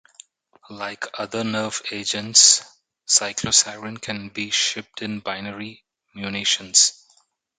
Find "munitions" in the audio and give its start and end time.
6.15-7.05